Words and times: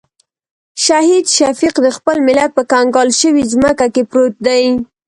شهید 0.85 1.25
شفیق 1.37 1.75
د 1.85 1.87
خپل 1.97 2.17
ملت 2.27 2.49
په 2.57 2.63
کنګال 2.71 3.09
شوې 3.19 3.43
ځمکه 3.53 3.85
کې 3.93 4.03
پروت 4.09 4.35
دی. 4.47 4.63